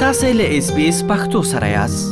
تاسو 0.00 0.28
له 0.38 0.50
اس 0.56 0.66
بي 0.74 0.82
اس 0.88 0.98
پختو 1.06 1.40
سره 1.50 1.68
یاست 1.68 2.10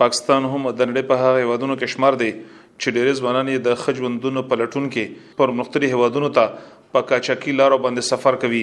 پاکستان 0.00 0.46
هم 0.54 0.70
د 0.80 0.88
نړۍ 0.90 1.04
په 1.10 1.20
هغه 1.20 1.44
ودونو 1.50 1.74
کې 1.82 1.92
شمار 1.92 2.16
دی 2.22 2.26
چې 2.32 2.96
ډېر 2.96 3.14
ځوانان 3.20 3.48
د 3.68 3.78
خجوندونو 3.84 4.40
په 4.50 4.58
لټون 4.62 4.88
کې 4.96 5.38
پر 5.38 5.52
مختلفو 5.60 6.00
هوادونو 6.00 6.28
ته 6.38 6.66
په 6.96 7.06
کاچاکي 7.12 7.54
لارو 7.60 7.78
باندې 7.86 8.08
سفر 8.10 8.36
کوي 8.42 8.60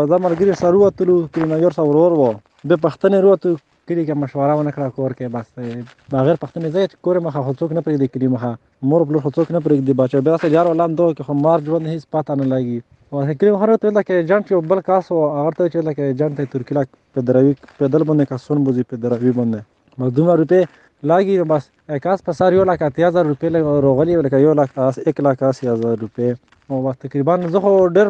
بازار 0.00 0.24
مرګري 0.30 0.60
سره 0.64 0.78
وروتلو 0.78 1.20
کلی 1.36 1.52
نه 1.54 1.60
یور 1.66 1.78
سره 1.82 1.92
ورور 1.92 2.18
و 2.20 2.32
د 2.36 2.82
پښتنې 2.86 3.22
وروتو 3.24 3.58
کلی 3.88 4.04
کې 4.08 4.14
مشوره 4.22 4.54
ونه 4.58 4.72
کړه 4.74 4.96
کور 4.96 5.14
کې 5.20 5.32
بس 5.36 6.10
بغیر 6.16 6.36
پښتنې 6.42 6.70
زې 6.74 6.84
کور 7.06 7.18
مخه 7.26 7.40
هڅوک 7.48 7.72
نه 7.78 7.82
پرې 7.86 8.00
دې 8.02 8.08
کلی 8.16 8.28
مخه 8.34 8.50
مور 8.90 9.04
بل 9.12 9.18
هڅوک 9.24 9.48
نه 9.56 9.62
پرې 9.64 9.86
دې 9.88 9.96
بچو 10.02 10.22
بیا 10.28 10.36
سره 10.42 10.52
جار 10.56 10.70
ولان 10.72 10.94
دوه 11.00 11.14
کې 11.20 11.38
مار 11.46 11.64
ژوند 11.68 11.90
هیڅ 11.92 12.06
پاته 12.16 12.36
نه 12.42 12.48
لګي 12.52 12.86
او 13.12 13.22
هکري 13.30 13.50
هر 13.62 13.72
ته 13.84 13.96
لکه 13.96 14.20
جنټ 14.28 14.54
یو 14.54 14.60
بل 14.74 14.84
کاس 14.90 15.10
او 15.16 15.20
هغه 15.32 15.54
ته 15.58 15.72
چې 15.72 15.88
لکه 15.88 16.14
جنټ 16.22 16.52
ترکیلا 16.54 16.84
په 17.16 17.26
دروي 17.32 17.56
په 17.62 17.90
دل 17.96 18.06
باندې 18.10 18.30
کاسون 18.34 18.62
بوزي 18.68 18.84
په 18.92 19.00
دروي 19.06 19.34
باندې 19.40 20.00
مخدومه 20.04 20.38
روپې 20.42 20.91
લાગી 21.10 21.24
ગયો 21.36 21.44
બસ 21.50 21.64
એકાસ 21.96 22.18
પસાર 22.26 22.50
યો 22.56 22.62
લાખ 22.68 22.80
અત્યાર 22.88 23.12
રૂપિયા 23.30 23.48
લગ 23.54 23.64
રોગલી 23.84 24.12
લગ 24.26 24.34
યો 24.44 24.50
લાખ 24.58 24.74
આસ 24.84 24.96
એક 25.10 25.16
લાખ 25.26 25.38
આસી 25.48 25.64
હજાર 25.70 25.94
રૂપિયા 26.04 26.28
او 26.74 26.78
وخت 26.84 26.98
تقریبا 27.04 27.34
زه 27.54 27.58
خو 27.64 27.70
ډېر 27.96 28.08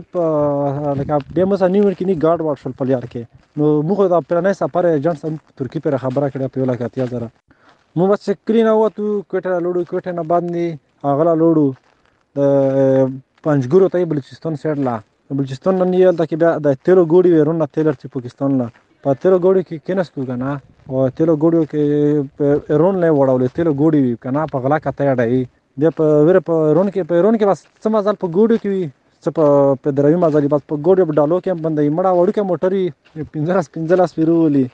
لکه 0.98 1.14
دې 1.36 1.42
مسا 1.50 1.66
نیو 1.75 1.86
کې 1.98 2.04
نه 2.08 2.14
ګارډ 2.25 2.41
واټ 2.47 2.56
شول 2.62 2.72
پلیار 2.80 3.04
کې 3.12 3.22
نو 3.58 3.64
موږ 3.88 3.98
دا 4.12 4.19
پرانه 4.28 4.53
سفر 4.60 4.84
ایجنټ 4.91 5.19
سم 5.22 5.32
ترکی 5.60 5.80
پر 5.84 5.97
خبره 6.04 6.26
کړه 6.32 6.53
په 6.53 6.60
یو 6.60 6.66
لکه 6.70 6.82
اتیا 6.88 7.06
زره 7.12 7.28
مو 7.97 8.08
بس 8.10 8.28
سکرین 8.30 8.69
او 8.72 8.78
تو 8.97 9.06
کوټه 9.30 9.53
لوړو 9.64 9.88
کوټه 9.92 10.12
نه 10.19 10.24
باندې 10.32 10.64
اغلا 11.12 11.34
لوړو 11.41 11.66
د 12.38 12.47
پنځګورو 13.47 13.91
ته 13.94 14.04
بلوچستان 14.12 14.60
سیډ 14.64 14.86
لا 14.91 14.97
بلوچستان 15.36 15.74
نن 15.84 15.97
یې 15.98 16.20
دا 16.20 16.24
کې 16.30 16.36
بیا 16.44 16.50
د 16.69 16.78
تیلو 16.84 17.09
ګوډي 17.14 17.30
ورونه 17.41 17.70
تیلر 17.78 17.94
چې 18.03 18.14
پاکستان 18.19 18.59
نه 18.62 18.70
په 19.04 19.14
تیر 19.20 19.34
ګوډو 19.44 19.60
کې 19.68 19.76
کینستو 19.88 20.24
کنه 20.26 20.50
او 20.88 20.98
تیر 21.20 21.30
ګوډو 21.44 21.62
کې 21.70 21.82
ایرون 22.72 22.98
نه 23.04 23.08
وړولې 23.18 23.48
تیر 23.56 23.68
ګوډي 23.80 24.00
وي 24.04 24.12
کنه 24.26 24.42
په 24.52 24.62
غلا 24.66 24.78
کته 24.84 25.04
اړای 25.12 25.40
د 25.84 25.96
په 26.00 26.04
ور 26.28 26.38
په 26.50 26.54
ایرون 26.72 26.90
کې 26.94 27.06
په 27.08 27.14
ایرون 27.20 27.38
کې 27.38 27.48
بس 27.50 27.62
څه 27.82 27.88
مزل 27.94 28.16
په 28.24 28.32
ګوډو 28.36 28.56
کې 28.62 28.68
وي 28.72 28.84
څه 29.22 29.30
په 29.36 29.44
په 29.86 29.94
دروي 30.00 30.18
مزل 30.26 30.44
بس 30.54 30.62
په 30.74 30.80
ګوډو 30.86 31.08
په 31.10 31.14
ډالو 31.20 31.36
کې 31.46 31.60
بندې 31.64 31.94
مړه 31.96 32.10
وړو 32.16 32.32
کې 32.36 32.42
موټري 32.50 32.84
15 33.41 33.68
15 33.80 34.16
پیرولي 34.20 34.64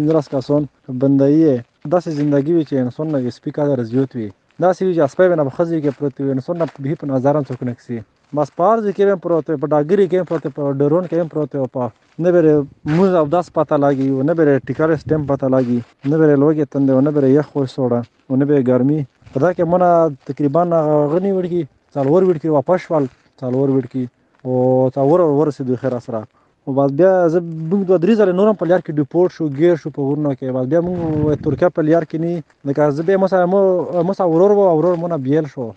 15 0.00 0.32
کاسون 0.34 0.62
بندې 1.04 1.88
داسې 1.92 2.08
ژوندۍ 2.16 2.52
وي 2.54 2.64
چې 2.68 2.84
انسان 2.86 3.06
لږ 3.16 3.34
سپیکر 3.40 3.74
رزيوت 3.82 4.10
وي 4.20 4.28
داسې 4.62 4.86
وي 4.86 4.94
چې 4.96 5.02
اسپې 5.06 5.36
نه 5.40 5.44
بخزي 5.48 5.76
کې 5.82 5.92
پروت 5.98 6.16
وي 6.20 6.32
نو 6.36 6.42
څنګه 6.44 6.84
به 6.84 7.00
په 7.00 7.06
نظران 7.10 7.44
څوک 7.50 7.60
نکسي 7.68 7.98
بس 8.38 8.48
پار 8.60 8.80
ځکه 8.86 9.06
به 9.10 9.16
پروت 9.26 9.50
په 9.60 9.70
ډاګری 9.74 10.06
کې 10.12 10.26
پروت 10.30 10.46
په 10.56 10.72
ډرون 10.80 11.04
کې 11.10 11.28
پروت 11.34 11.52
او 11.64 11.66
په 11.76 11.86
نه 12.26 12.32
بره 12.36 12.54
موز 12.96 13.14
او 13.20 13.22
داس 13.34 13.50
پتا 13.58 13.78
لګي 13.84 14.08
او 14.14 14.26
نه 14.30 14.34
بره 14.40 14.56
ټیکر 14.70 14.94
سټم 15.02 15.26
پتا 15.30 15.50
لګي 15.56 15.78
نه 16.14 16.20
بره 16.22 16.40
لوګي 16.44 16.66
تند 16.72 16.90
او 16.94 16.98
نه 17.08 17.12
بره 17.18 17.30
یخ 17.36 17.52
خو 17.52 17.64
سوړه 17.76 17.98
او 18.28 18.40
نه 18.40 18.50
بره 18.52 18.66
ګرمي 18.70 18.98
په 19.32 19.38
دا 19.44 19.52
کې 19.52 19.74
مونږ 19.74 20.32
تقریبا 20.32 20.64
غنی 21.12 21.32
وړي 21.36 21.70
څلور 21.98 22.20
وړي 22.30 22.48
واپس 22.56 22.90
وال 22.94 23.06
څلور 23.44 23.76
وړي 23.76 24.04
او 24.46 24.60
څلور 24.98 25.18
ورسې 25.28 25.70
د 25.70 25.82
خیر 25.84 25.98
سره 26.08 26.24
او 26.68 26.72
بعد 26.76 26.90
بیا 27.00 27.10
زه 27.32 27.40
موږ 27.42 27.80
دوه 27.88 27.98
درې 28.00 28.16
ځله 28.20 28.32
نورم 28.38 28.56
په 28.62 28.66
لیار 28.70 28.80
کې 28.86 28.96
ډیپورټ 28.96 29.34
شو 29.36 29.46
ګیر 29.58 29.78
شو 29.82 29.90
په 29.98 30.06
غرونو 30.08 30.30
کې 30.38 30.54
بعد 30.54 30.66
بیا 30.72 30.80
موږ 30.88 31.38
ترکیه 31.46 31.68
په 31.76 31.82
لیار 31.88 32.04
کې 32.08 32.18
نه 32.24 32.70
لکه 32.70 32.88
زه 32.96 33.04
بیا 33.10 33.20
مثلا 33.22 33.44
مو 33.52 33.60
مثلا 34.08 34.24
ورور 34.32 34.52
وو 34.58 34.64
ورور 34.80 34.98
مونږ 35.04 35.22
بیل 35.28 35.46
شو 35.52 35.68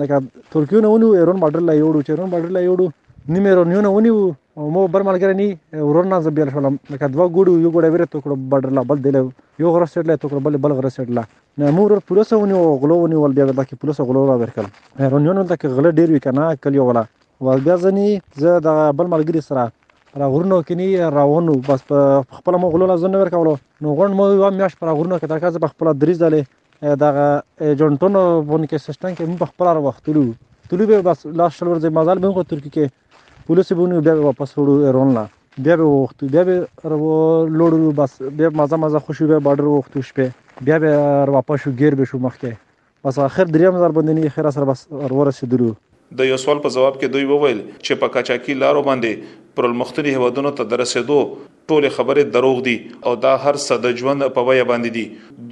لکه 0.00 0.48
ترکیه 0.54 0.80
نه 0.86 0.90
ونیو 0.94 1.10
ایران 1.20 1.38
بارډر 1.44 1.62
لا 1.68 1.76
یوړو 1.80 2.00
چې 2.00 2.10
ایران 2.16 2.32
بارډر 2.32 2.56
لا 2.58 2.62
یوړو 2.64 3.34
نیمه 3.34 3.52
ایران 3.52 3.70
نه 3.86 3.92
ونیو 3.98 4.72
مو 4.76 4.82
بر 4.96 5.06
ملګری 5.08 5.36
نه 5.42 5.84
ورور 5.90 6.08
نه 6.14 6.18
زه 6.26 6.32
بیل 6.40 6.50
شو 6.56 6.62
لکه 6.68 7.08
دوه 7.16 7.26
ګوډو 7.36 7.52
یو 7.66 7.72
ګوډه 7.74 7.92
ویره 7.96 8.08
تکړه 8.14 8.46
بارډر 8.54 8.76
لا 8.80 8.84
بل 8.94 9.04
دی 9.04 9.12
یو 9.66 9.74
غره 9.78 9.88
سټ 9.90 10.12
لا 10.12 10.16
تکړه 10.22 10.46
بل 10.48 10.58
بل 10.66 10.74
غره 10.80 10.90
سټ 10.96 11.20
لا 11.20 11.24
نه 11.62 11.76
مور 11.78 11.94
پولیس 12.10 12.32
ونیو 12.42 12.64
غلو 12.86 12.96
ونیو 13.04 13.22
ول 13.26 13.36
بیا 13.38 13.46
باندې 13.52 13.82
پولیس 13.84 14.02
غلو 14.10 14.26
را 14.32 14.36
ورکل 14.42 14.72
ایران 15.06 15.30
نه 15.30 15.38
نه 15.40 15.46
تک 15.54 15.68
غله 15.78 15.94
ډیر 16.00 16.16
وی 16.16 16.20
کنه 16.28 16.48
کلیو 16.66 16.88
ولا 16.90 17.06
ول 17.50 17.64
بیا 17.70 17.78
ځنی 17.86 18.08
زه 18.46 18.58
د 18.66 18.82
بل 19.02 19.14
ملګری 19.16 19.44
سره 19.50 19.68
پر 20.14 20.22
غورنو 20.32 20.56
کې 20.68 20.74
نه 20.96 21.10
راوونو 21.14 21.52
بس 21.68 21.84
په 21.90 22.16
خپل 22.38 22.56
مو 22.62 22.68
غلو 22.72 22.86
لازم 22.90 23.10
نه 23.14 23.20
ورکولو 23.22 23.52
نو 23.84 23.92
غون 24.00 24.16
مو 24.18 24.24
یو 24.32 24.48
میاش 24.56 24.74
پر 24.80 24.88
غورنو 24.98 25.18
کې 25.20 25.28
ترکاز 25.32 25.54
په 25.64 25.72
خپل 25.74 25.90
دریز 26.02 26.18
دلې 26.22 26.96
دا 27.04 27.12
جونټونو 27.12 28.24
باندې 28.50 28.66
کې 28.66 28.82
سیستم 28.86 29.14
کې 29.20 29.38
په 29.42 29.52
خپل 29.52 29.70
را 29.78 29.84
وختلو 29.86 30.24
تلو 30.72 30.86
به 30.90 31.06
بس 31.08 31.24
لاس 31.42 31.56
شلور 31.60 31.80
دې 31.84 31.96
مازال 32.00 32.20
به 32.26 32.34
کو 32.38 32.44
ترکی 32.52 32.72
کې 32.74 33.46
پولیس 33.50 33.72
به 33.80 34.02
بیا 34.08 34.16
واپس 34.26 34.52
وړو 34.58 34.90
ایران 34.90 35.14
لا 35.18 35.22
بیا 35.68 35.76
به 35.82 35.92
وخت 35.92 36.24
بیا 36.34 36.44
به 36.48 36.96
لوړو 36.96 37.94
بس 38.02 38.18
بیا 38.42 38.50
مزه 38.60 38.80
مزه 38.84 39.02
خوشو 39.06 39.30
به 39.32 39.40
بارډر 39.46 39.70
وختو 39.78 40.04
شپه 40.10 40.66
بیا 40.70 40.80
به 40.86 41.32
واپس 41.38 41.64
شو 41.64 41.72
ګیر 41.80 41.96
به 42.02 42.10
شو 42.12 42.20
مخکې 42.26 43.08
بس 43.08 43.22
اخر 43.28 43.54
دریم 43.56 43.80
زر 43.84 43.96
باندې 44.00 44.36
خیر 44.36 44.50
سره 44.58 44.70
بس 44.72 44.84
ورسېدلو 44.92 45.72
د 46.16 46.26
یو 46.28 46.36
سوال 46.40 46.58
په 46.64 46.70
جواب 46.78 46.96
کې 46.96 47.14
دوی 47.14 47.24
وویل 47.28 47.60
چې 47.66 48.02
په 48.02 48.14
کاچاکي 48.14 48.54
لارو 48.62 48.82
باندې 48.88 49.38
پر 49.56 49.64
المختلف 49.68 50.14
هوادونو 50.18 50.50
ته 50.58 50.64
درسېدو 50.72 51.16
ټول 51.70 51.86
خبره 51.96 52.22
دروغ 52.36 52.60
دي 52.68 52.74
او 53.08 53.12
دا 53.24 53.32
هر 53.46 53.52
څه 53.64 53.76
د 53.86 53.98
ژوند 54.02 54.24
په 54.38 54.44
ویا 54.48 54.64
باندې 54.70 54.90
دي 54.96 55.04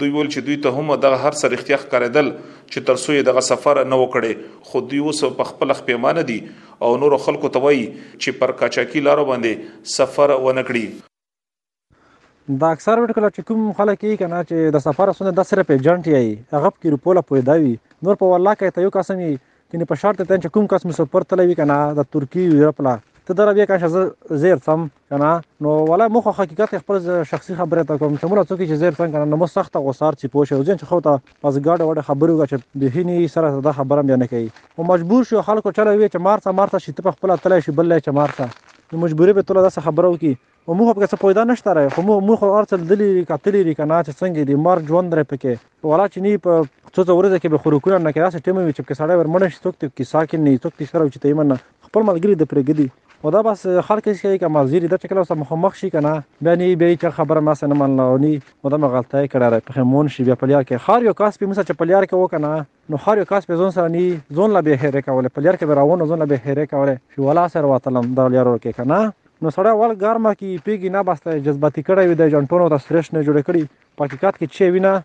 دوی 0.02 0.12
ول 0.14 0.28
چې 0.34 0.40
دوی 0.46 0.56
ته 0.66 0.76
هم 0.78 0.88
دغه 1.02 1.16
هر 1.26 1.32
څه 1.40 1.44
اختیار 1.58 1.82
کړدل 1.90 2.30
چې 2.30 2.78
ترسوې 2.90 3.26
دغه 3.30 3.42
سفر 3.48 3.80
نه 3.90 3.98
وکړي 4.02 4.32
خو 4.70 4.76
دوی 4.92 5.00
اوس 5.10 5.20
په 5.40 5.48
خپل 5.50 5.68
خپېمانه 5.80 6.22
دي 6.30 6.38
او 6.86 6.90
نور 7.02 7.12
خلکو 7.26 7.50
ته 7.58 7.62
وایي 7.66 7.82
چې 7.82 8.38
پر 8.42 8.54
کاچاکی 8.62 9.04
لار 9.10 9.22
باندې 9.32 9.92
سفر 9.96 10.34
ونکړي 10.36 12.56
دا 12.64 12.72
اکثر 12.78 13.04
ورکل 13.04 13.28
چې 13.30 13.48
کوم 13.52 13.68
خلک 13.82 14.00
یې 14.00 14.22
کنه 14.24 14.40
چې 14.50 14.56
د 14.78 14.86
سفر 14.86 15.14
سره 15.20 15.34
د 15.42 15.50
سره 15.52 15.66
په 15.68 15.74
جنټ 15.84 16.04
یې 16.14 16.26
هغه 16.56 16.72
په 16.78 16.94
ریپوله 16.96 17.26
پیدا 17.34 17.58
وي 17.66 17.76
نور 18.08 18.18
په 18.24 18.32
والله 18.34 18.56
کې 18.60 18.78
ته 18.78 18.88
یو 18.88 18.96
قسم 18.98 19.16
یې 19.20 19.46
کینه 19.72 19.86
په 19.94 20.02
شرط 20.04 20.18
ته 20.26 20.34
چې 20.42 20.52
کوم 20.58 20.70
قسم 20.76 20.98
سفر 21.02 21.30
تلوي 21.34 21.60
کنه 21.62 21.78
د 22.00 22.08
ترکی 22.16 22.46
یورپ 22.62 22.80
لا 22.88 22.94
ته 23.30 23.34
دره 23.34 23.54
به 23.54 23.66
که 23.78 23.88
زه 23.88 24.10
زیر 24.30 24.56
سم 24.56 24.90
کنه 25.10 25.40
نو 25.60 25.70
ولا 25.86 26.08
مخ 26.08 26.26
حقیقت 26.40 26.78
خپل 26.78 27.22
شخصي 27.22 27.54
خبره 27.54 27.84
ته 27.84 27.98
کوم 27.98 28.16
چې 28.16 28.26
موږ 28.26 28.48
څوک 28.50 28.58
چې 28.60 28.72
زیر 28.82 28.90
څنګه 28.94 29.12
کنه 29.14 29.24
نو 29.24 29.46
سخت 29.46 29.76
غوسار 29.76 30.12
چې 30.20 30.26
پوه 30.32 30.44
شو 30.46 30.62
ځین 30.66 30.78
چې 30.80 30.84
خو 30.90 31.00
ته 31.06 31.12
پس 31.42 31.54
ګاډه 31.66 31.84
وړه 31.86 32.02
خبرو 32.10 32.36
غا 32.40 32.46
چې 32.46 32.62
به 32.82 32.86
هینی 32.94 33.28
سره 33.34 33.60
دا 33.66 33.72
خبره 33.78 34.02
مې 34.02 34.18
نه 34.22 34.26
کوي 34.32 34.48
او 34.76 34.84
مجبور 34.88 35.24
شو 35.28 35.42
خلکو 35.48 35.72
چلو 35.76 35.92
وی 35.98 36.08
چې 36.08 36.16
مارته 36.26 36.50
مارته 36.60 36.78
شي 36.86 36.92
ته 37.00 37.10
خپل 37.18 37.32
تل 37.44 37.54
شي 37.66 37.72
بل 37.80 37.96
چې 37.98 38.08
مارته 38.08 38.48
نو 38.92 39.02
مجبورې 39.02 39.36
به 39.36 39.42
ټول 39.48 39.60
دا 39.70 39.84
خبرو 39.88 40.10
کی 40.22 40.32
او 40.34 40.76
موږ 40.78 40.88
په 40.96 41.10
څه 41.10 41.22
پیدا 41.26 41.44
نشته 41.50 41.74
راي 41.80 41.90
خو 41.96 42.02
موږ 42.06 42.36
خو 42.40 42.48
ارتل 42.62 42.88
دلی 42.94 43.10
کتلی 43.28 43.60
ری 43.62 43.74
کنه 43.74 44.02
چې 44.08 44.12
څنګه 44.20 44.48
دی 44.50 44.54
مار 44.66 44.82
ژوند 44.88 45.14
را 45.20 45.24
پکې 45.34 45.92
ولا 45.92 46.08
چې 46.12 46.18
نی 46.24 46.36
په 46.48 46.64
څو 46.94 47.00
ورځې 47.18 47.38
کې 47.42 47.48
به 47.54 47.58
خورکونه 47.62 47.98
نه 48.06 48.10
کړه 48.16 48.34
چې 48.34 48.42
ټیم 48.46 48.58
وي 48.62 48.74
چې 48.78 48.82
سړی 49.00 49.14
ورمنه 49.22 49.46
شي 49.50 49.56
څوک 49.66 49.74
ته 49.82 49.86
کې 49.96 50.10
ساکن 50.14 50.44
نه 50.48 50.58
څوک 50.64 50.74
ته 50.80 50.92
سره 50.92 51.08
چې 51.14 51.22
تیمنه 51.26 51.60
خپل 51.88 52.02
ملګری 52.10 52.42
د 52.44 52.52
پرګدي 52.54 52.88
و 53.24 53.30
دا 53.30 53.40
بس 53.44 53.66
خلک 53.86 54.04
چې 54.12 54.26
کوم 54.42 54.54
وزیر 54.58 54.84
د 54.90 55.00
ټکل 55.00 55.18
سره 55.28 55.36
مخامخ 55.40 55.74
شي 55.80 55.88
کنه 55.96 56.12
بیا 56.46 56.54
نه 56.60 56.68
به 56.82 56.94
چې 56.96 57.16
خبره 57.16 57.40
ما 57.48 57.54
سره 57.60 57.74
منل 57.80 58.00
او 58.04 58.14
نه 58.22 58.68
و 58.68 58.72
دا 58.74 58.88
غلطه 58.94 59.22
کړه 59.26 59.54
را 59.56 59.58
پخمون 59.66 60.08
شي 60.14 60.24
بیا 60.28 60.36
پلیار 60.44 60.62
کې 60.68 60.84
خار 60.86 61.04
یو 61.08 61.12
کاس 61.18 61.36
په 61.42 61.50
مسه 61.50 61.64
چې 61.64 61.80
پلیار 61.82 62.06
کې 62.12 62.22
وکنه 62.22 62.66
نو 62.94 63.02
خار 63.06 63.22
یو 63.22 63.28
کاس 63.34 63.50
په 63.52 63.60
ځون 63.64 63.74
سره 63.76 63.92
نه 63.98 64.20
ځون 64.38 64.56
لا 64.56 64.62
به 64.70 64.78
هېره 64.86 65.04
کوله 65.08 65.28
پلیار 65.38 65.56
کې 65.60 65.82
راوونه 65.82 66.06
ځون 66.12 66.24
لا 66.26 66.30
به 66.34 66.40
هېره 66.46 66.70
کوله 66.74 66.98
شو 67.16 67.28
ولا 67.30 67.44
سره 67.56 67.72
وتلم 67.74 68.12
دا 68.20 68.28
لیارو 68.38 68.58
کې 68.58 68.82
کنه 68.82 69.04
نو 69.42 69.50
سره 69.58 69.76
ول 69.82 69.94
ګرمه 69.98 70.36
کې 70.40 70.66
پیګی 70.68 70.96
نه 70.98 71.02
بسته 71.10 71.38
جذباتي 71.40 71.84
کړه 71.88 72.12
وي 72.12 72.20
د 72.22 72.36
جنټونو 72.36 72.74
د 72.76 72.82
سرش 72.88 73.14
نه 73.18 73.26
جوړ 73.28 73.48
کړي 73.50 73.78
په 73.98 74.10
حقیقت 74.10 74.42
کې 74.42 74.58
چې 74.58 74.78
وینه 74.78 75.00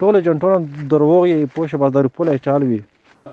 ټول 0.00 0.24
جنټونو 0.24 0.90
دروغ 0.94 1.18
یې 1.34 1.54
پوښه 1.54 1.84
بازار 1.84 2.16
پوله 2.18 2.42
چالوي 2.48 2.82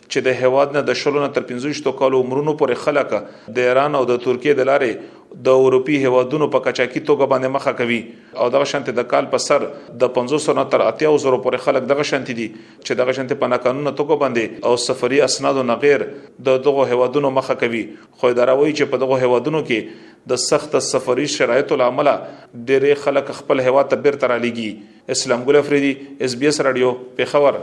چې 0.09 0.25
د 0.27 0.43
هواد 0.43 0.71
نه 0.77 0.83
د 0.89 0.95
شلو 1.03 1.23
نه 1.23 1.29
تر 1.37 1.45
15 1.53 1.91
کال 2.01 2.15
عمرونو 2.19 2.53
پورې 2.63 2.85
خلک 2.85 3.55
د 3.57 3.69
ایران 3.71 3.97
او 4.01 4.03
د 4.11 4.21
ترکیه 4.27 4.55
د 4.61 4.69
لارې 4.71 5.39
د 5.49 5.65
اروپي 5.65 5.99
هوادونو 6.05 6.47
په 6.55 6.65
کچاکي 6.67 7.01
توګه 7.09 7.27
باندې 7.33 7.55
مخه 7.57 7.73
کوي 7.81 7.99
او 8.45 8.47
دغه 8.55 8.69
شانت 8.71 8.89
د 9.01 9.07
کال 9.11 9.29
په 9.35 9.43
سر 9.47 9.67
د 10.05 10.13
500 10.19 10.57
نه 10.61 10.65
تر 10.75 10.85
800 10.87 11.35
پورې 11.45 11.65
خلک 11.67 11.91
دغه 11.91 12.07
شانت 12.13 12.31
دي 12.39 12.47
چې 12.57 13.01
دغه 13.03 13.17
شانت 13.19 13.35
په 13.43 13.53
ناقانونه 13.55 13.93
توګه 14.01 14.21
باندې 14.23 14.71
او 14.71 14.81
سفري 14.87 15.21
اسناد 15.29 15.61
نه 15.73 15.77
غیر 15.85 16.07
د 16.51 16.65
دغه 16.69 16.89
هوادونو 16.95 17.35
مخه 17.41 17.59
کوي 17.65 17.83
خو 18.23 18.33
دا 18.41 18.49
راوي 18.53 18.73
چې 18.73 18.95
په 18.95 19.05
دغه 19.05 19.21
هوادونو 19.29 19.63
کې 19.69 20.09
د 20.35 20.43
سخت 20.47 20.79
سفري 20.91 21.29
شرایط 21.35 21.77
العمله 21.79 22.17
ډېر 22.23 23.05
خلک 23.05 23.37
خپل 23.43 23.65
هوا 23.69 23.85
ته 23.93 24.05
بیرته 24.09 24.33
را 24.35 24.41
لګي 24.49 25.15
اسلام 25.19 25.47
ګل 25.51 25.63
افریدي 25.65 25.95
اس 26.29 26.39
بي 26.45 26.53
اس 26.55 26.65
رادیو 26.71 26.97
په 27.21 27.33
خبر 27.37 27.63